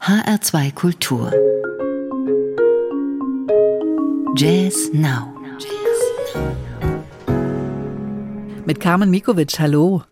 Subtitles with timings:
[0.00, 1.30] HR2 Kultur.
[4.34, 5.34] Jazz Now.
[8.64, 10.04] Mit Carmen Mikovic, hallo.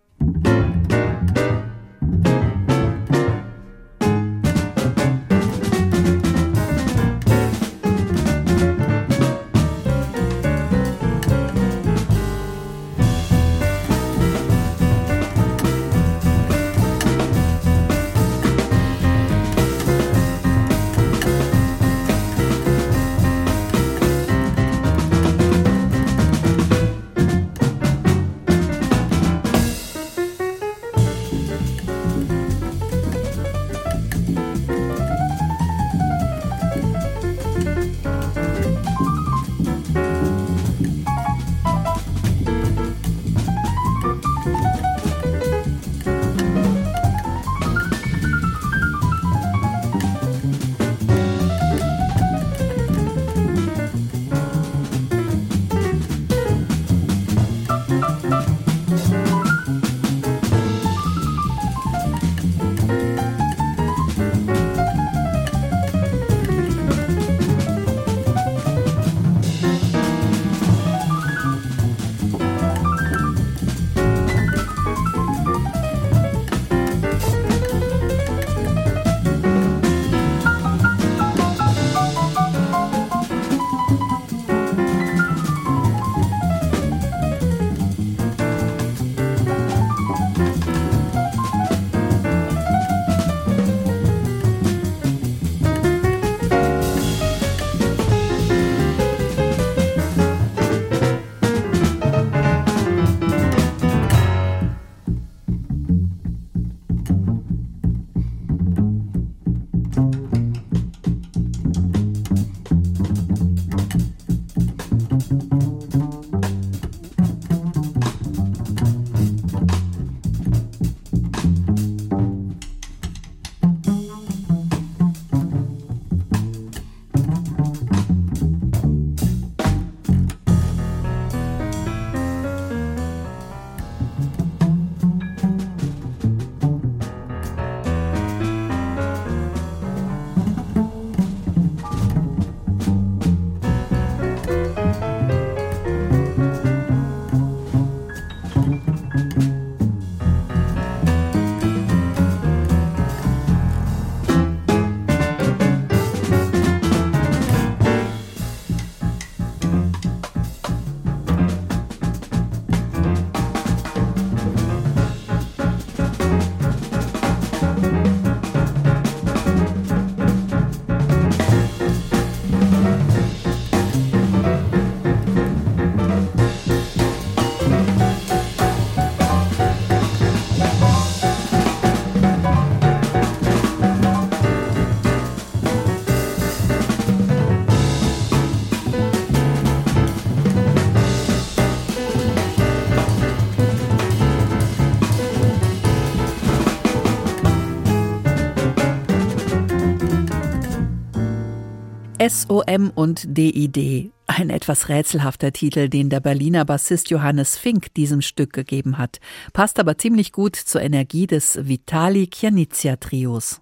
[202.21, 204.11] SOM und DID.
[204.27, 209.21] Ein etwas rätselhafter Titel, den der Berliner Bassist Johannes Fink diesem Stück gegeben hat,
[209.53, 213.61] passt aber ziemlich gut zur Energie des Vitali Chianizia Trios.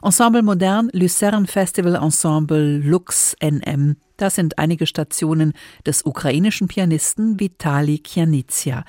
[0.00, 5.54] Ensemble Modern, Lucerne Festival Ensemble, Lux NM, das sind einige Stationen
[5.86, 8.84] des ukrainischen Pianisten Vitali Chianizia.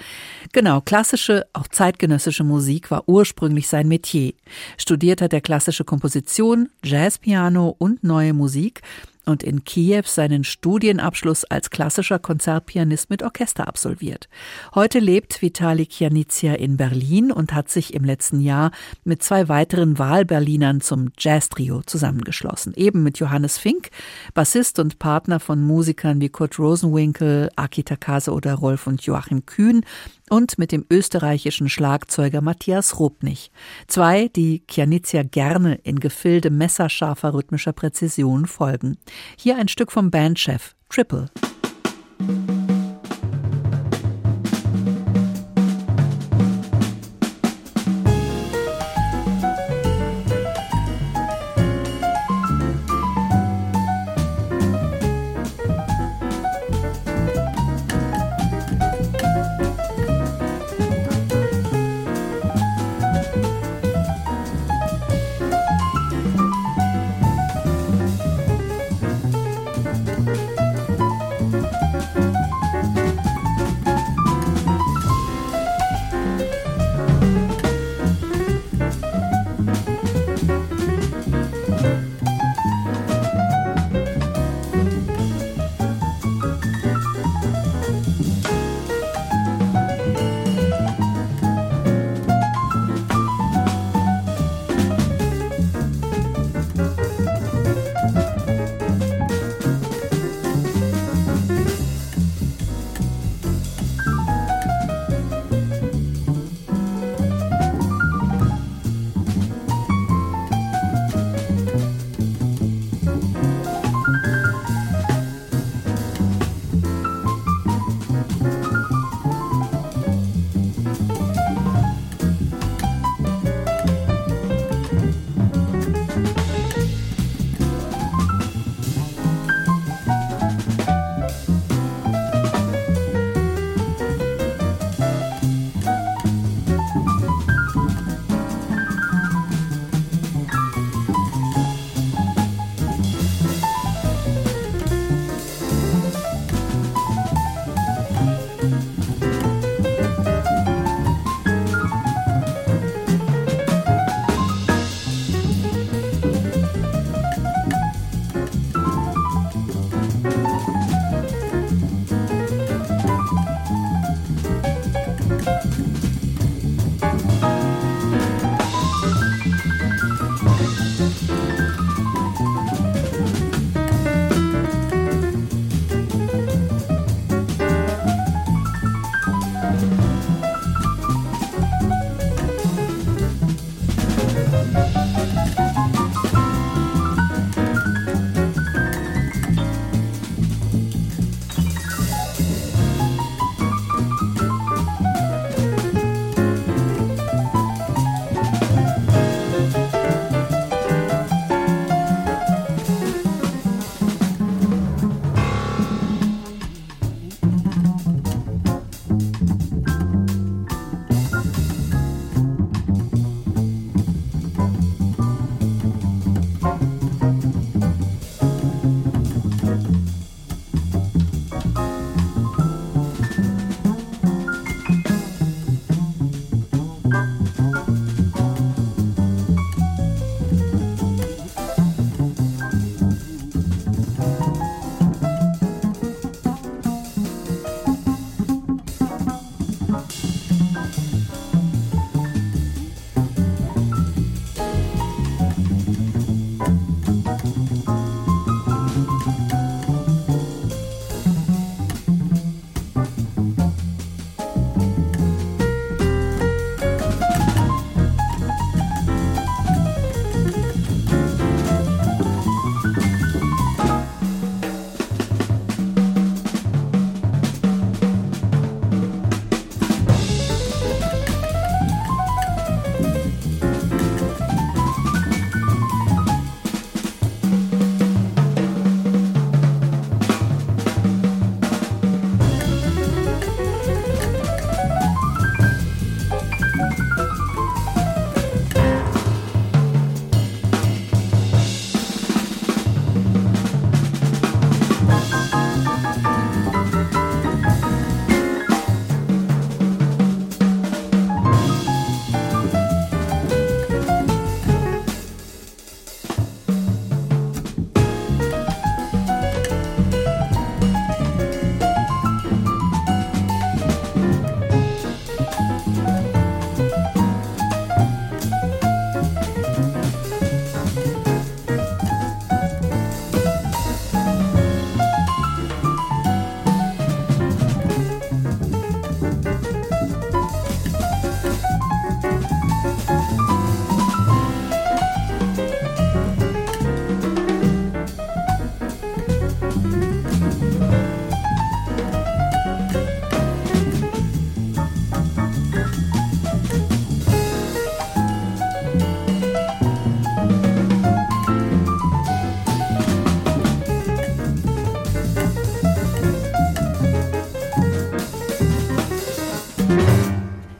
[0.51, 4.33] Genau, klassische, auch zeitgenössische Musik war ursprünglich sein Metier.
[4.77, 8.81] Studiert hat er klassische Komposition, Jazzpiano und neue Musik
[9.29, 14.27] und in Kiew seinen Studienabschluss als klassischer Konzertpianist mit Orchester absolviert.
[14.75, 18.71] Heute lebt Vitali Chianizia in Berlin und hat sich im letzten Jahr
[19.03, 22.73] mit zwei weiteren Wahlberlinern zum Jazz-Trio zusammengeschlossen.
[22.75, 23.89] Eben mit Johannes Fink,
[24.33, 29.85] Bassist und Partner von Musikern wie Kurt Rosenwinkel, Aki Takase oder Rolf und Joachim Kühn
[30.29, 33.51] und mit dem österreichischen Schlagzeuger Matthias Rupnich.
[33.87, 38.97] Zwei, die Chianizia gerne in Gefilde messerscharfer rhythmischer Präzision folgen.
[39.37, 41.29] Hier ein Stück vom Bandchef Triple.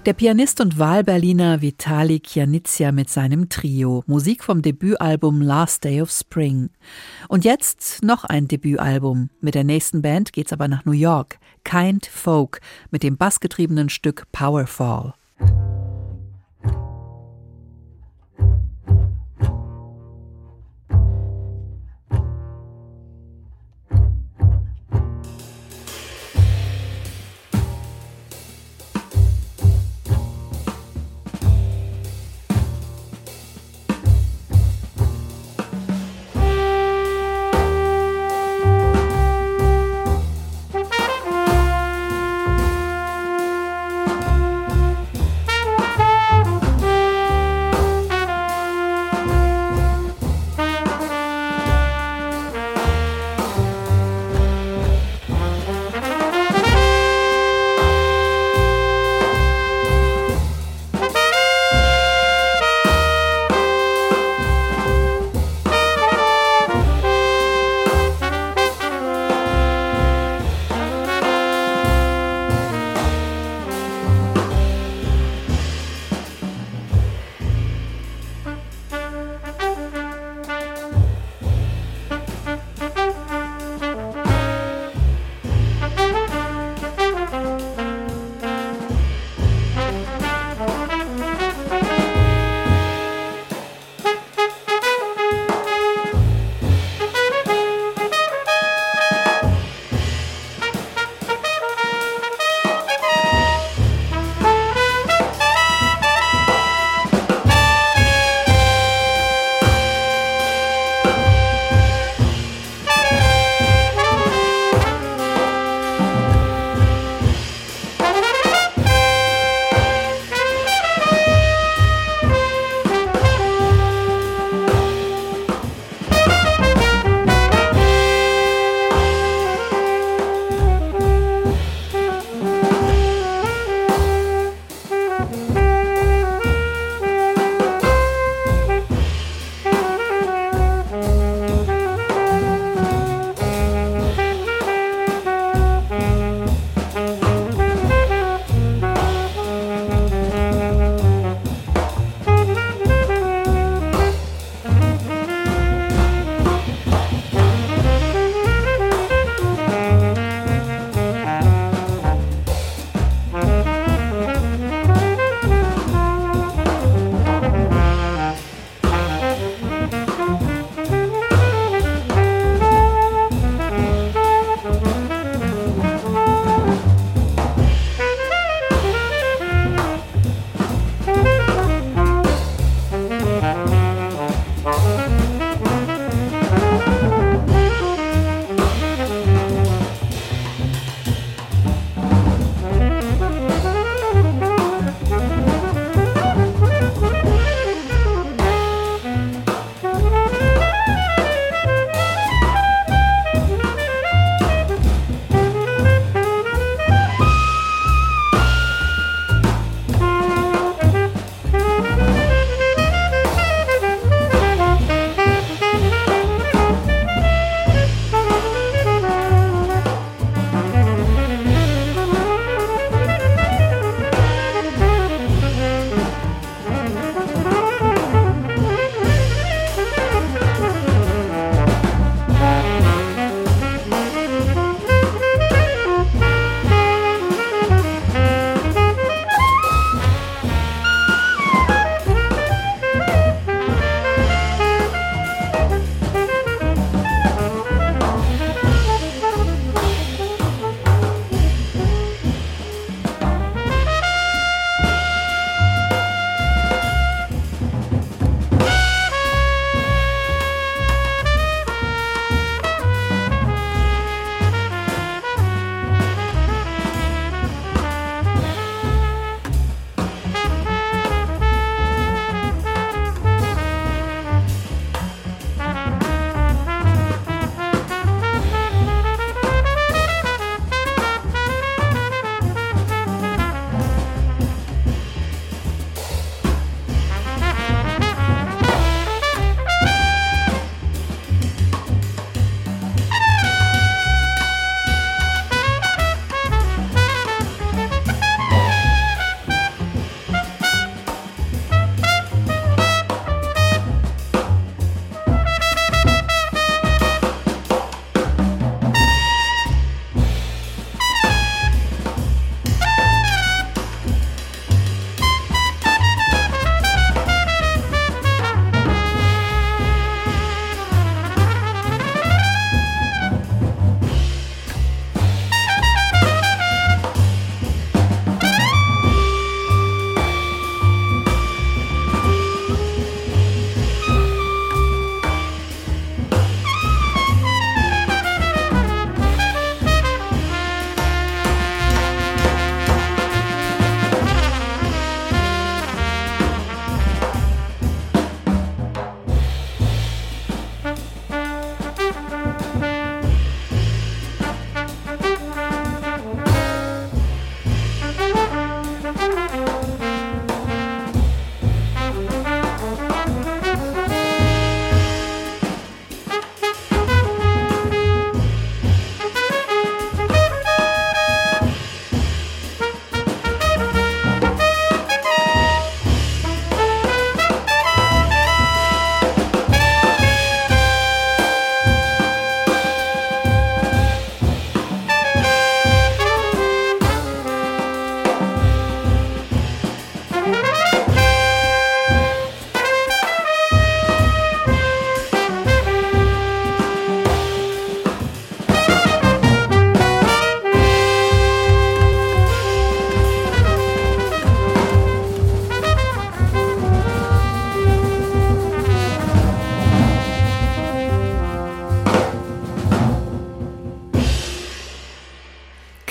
[0.09, 4.03] Der Pianist und Wahlberliner Vitali Kianizia mit seinem Trio.
[4.07, 6.71] Musik vom Debütalbum Last Day of Spring.
[7.27, 9.29] Und jetzt noch ein Debütalbum.
[9.39, 11.37] Mit der nächsten Band geht's aber nach New York.
[11.63, 15.13] Kind Folk mit dem bassgetriebenen Stück Powerfall.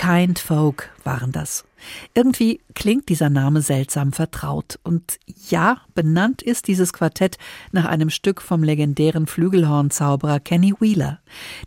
[0.08, 0.88] kind folk.
[1.08, 1.64] Waren das.
[2.14, 4.78] Irgendwie klingt dieser Name seltsam vertraut.
[4.82, 7.38] Und ja, benannt ist dieses Quartett
[7.72, 11.20] nach einem Stück vom legendären Flügelhornzauberer Kenny Wheeler.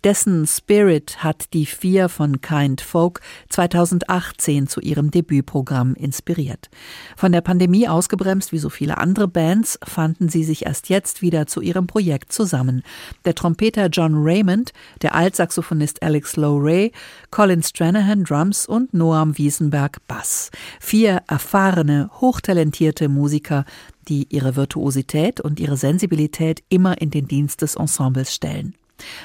[0.03, 6.69] Dessen Spirit hat die vier von Kind Folk 2018 zu ihrem Debütprogramm inspiriert.
[7.15, 11.47] Von der Pandemie ausgebremst wie so viele andere Bands fanden sie sich erst jetzt wieder
[11.47, 12.83] zu ihrem Projekt zusammen.
[13.25, 16.91] Der Trompeter John Raymond, der Altsaxophonist Alex Lowe Ray,
[17.31, 20.51] Colin Stranahan Drums und Noam Wiesenberg Bass.
[20.79, 23.65] Vier erfahrene, hochtalentierte Musiker,
[24.07, 28.75] die ihre Virtuosität und ihre Sensibilität immer in den Dienst des Ensembles stellen.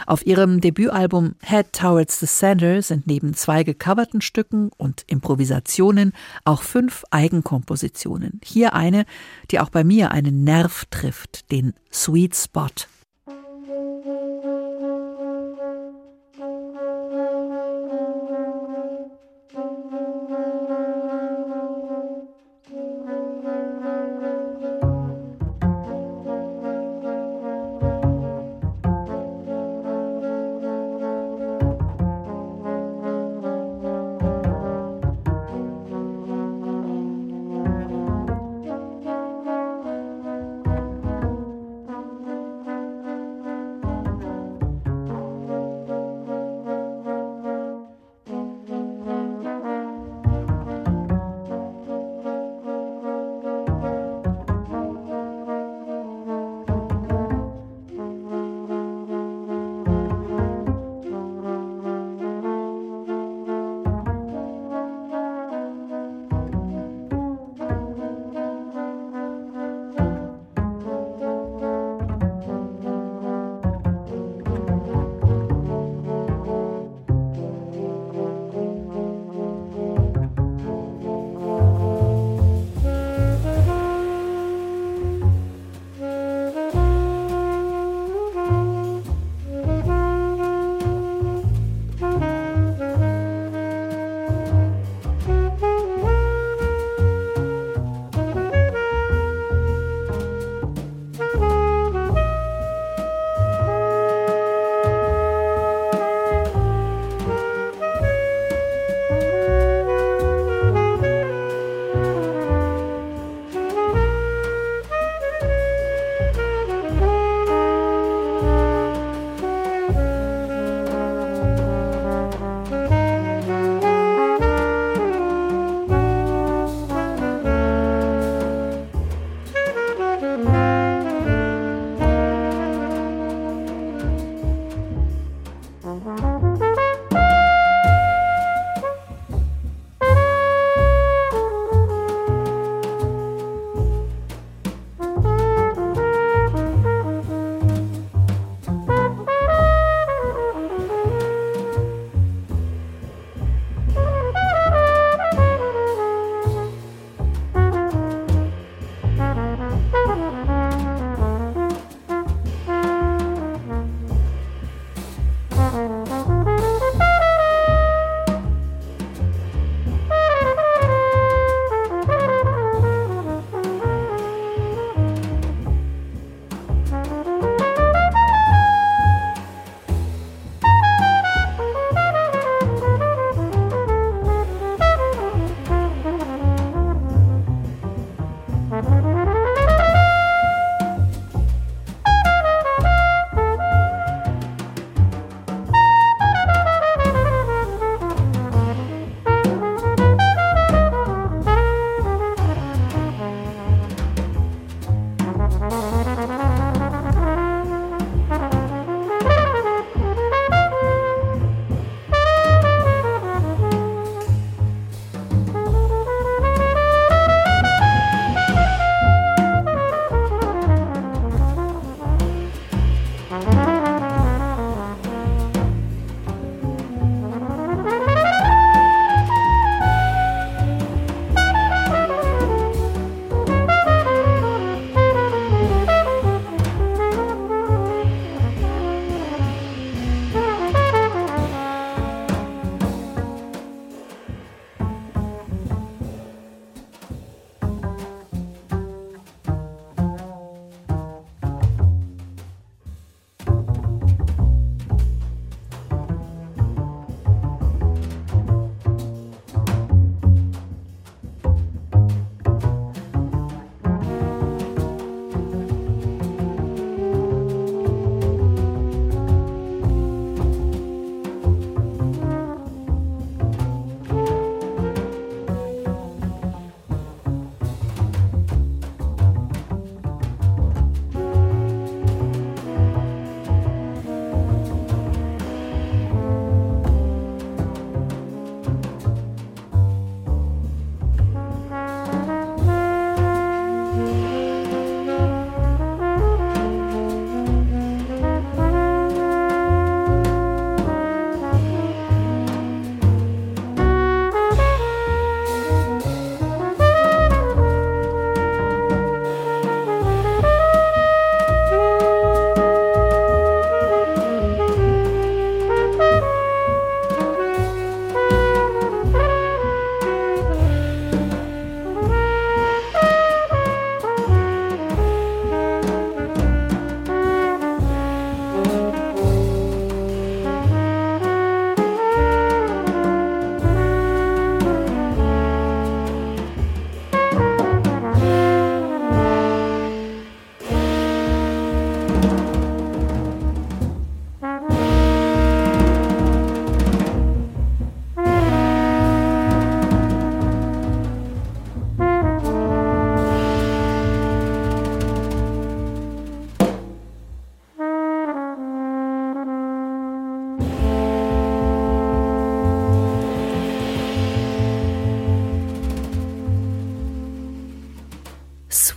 [0.06, 6.12] Auf ihrem Debütalbum Head Towards the Center sind neben zwei gecoverten Stücken und Improvisationen
[6.44, 8.40] auch fünf Eigenkompositionen.
[8.42, 9.04] Hier eine,
[9.50, 12.70] die auch bei mir einen Nerv trifft, den Sweet Spot.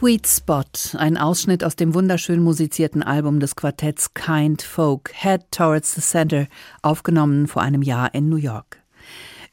[0.10, 0.64] Sweet Spot,
[0.98, 6.48] ein Ausschnitt aus dem wunderschön musizierten Album des Quartetts Kind Folk, Head Towards the Center,
[6.82, 8.82] aufgenommen vor einem Jahr in New York.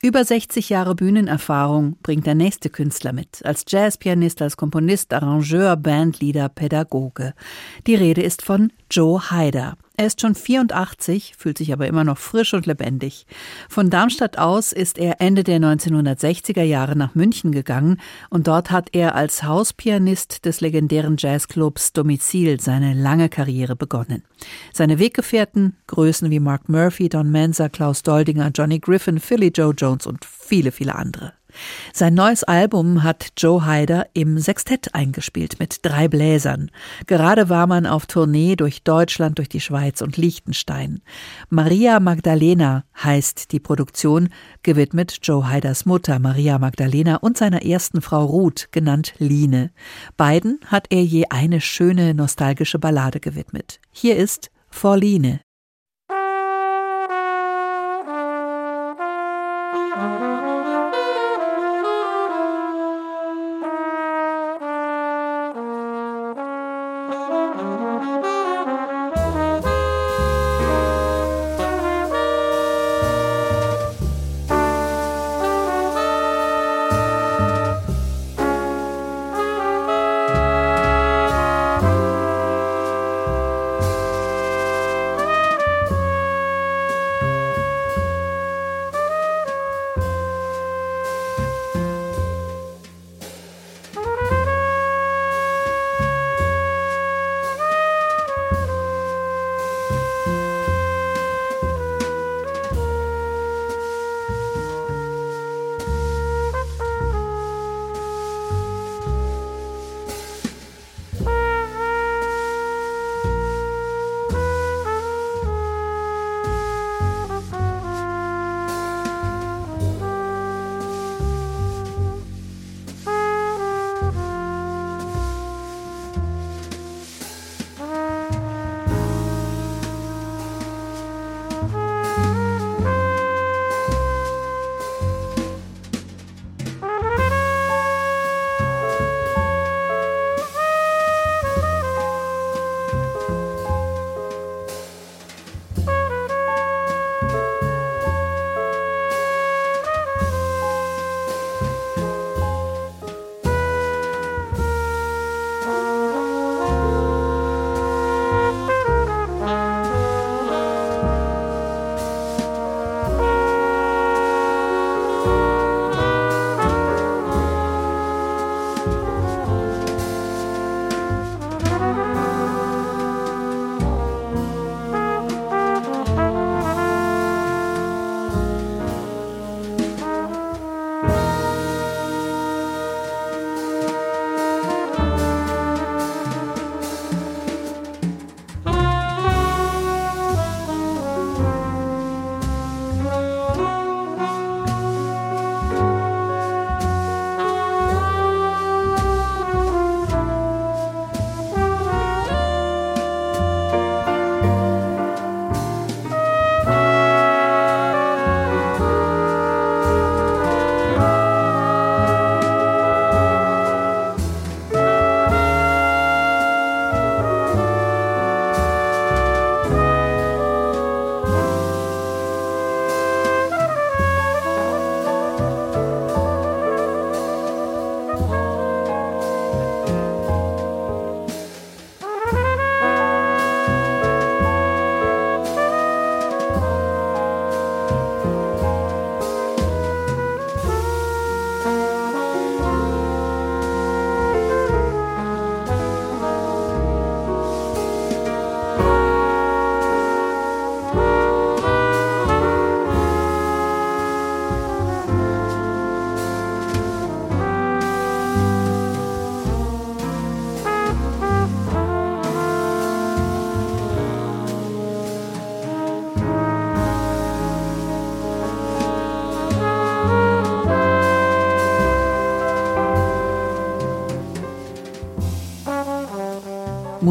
[0.01, 6.49] Über 60 Jahre Bühnenerfahrung bringt der nächste Künstler mit, als Jazzpianist, als Komponist, Arrangeur, Bandleader,
[6.49, 7.35] Pädagoge.
[7.87, 9.77] Die Rede ist von Joe Haider.
[9.99, 13.27] Er ist schon 84, fühlt sich aber immer noch frisch und lebendig.
[13.69, 18.91] Von Darmstadt aus ist er Ende der 1960er Jahre nach München gegangen und dort hat
[18.93, 24.23] er als Hauspianist des legendären Jazzclubs Domizil seine lange Karriere begonnen.
[24.75, 30.07] Seine Weggefährten, Größen wie Mark Murphy, Don Mensa, Klaus Doldinger, Johnny Griffin, Philly Joe Jones
[30.07, 31.33] und viele, viele andere.
[31.93, 36.71] Sein neues Album hat Joe Hyder im Sextett eingespielt mit drei Bläsern.
[37.07, 41.01] Gerade war man auf Tournee durch Deutschland, durch die Schweiz und Liechtenstein.
[41.49, 44.29] Maria Magdalena heißt die Produktion,
[44.63, 49.71] gewidmet Joe Hyders Mutter Maria Magdalena und seiner ersten Frau Ruth, genannt Line.
[50.17, 53.81] Beiden hat er je eine schöne nostalgische Ballade gewidmet.
[53.91, 54.97] Hier ist For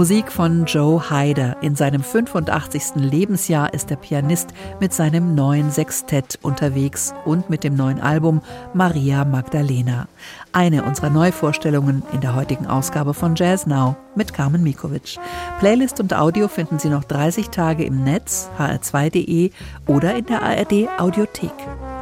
[0.05, 1.57] Musik von Joe Hyder.
[1.63, 2.97] In seinem 85.
[2.97, 8.43] Lebensjahr ist der Pianist mit seinem neuen Sextett unterwegs und mit dem neuen Album
[8.75, 10.07] Maria Magdalena.
[10.51, 15.17] Eine unserer Neuvorstellungen in der heutigen Ausgabe von Jazz Now mit Carmen Mikovic.
[15.57, 19.49] Playlist und Audio finden Sie noch 30 Tage im Netz, hr2.de
[19.87, 21.49] oder in der ARD Audiothek.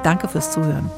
[0.04, 0.92] Danke fürs Zuhören.